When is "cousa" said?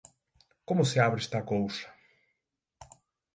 1.51-1.87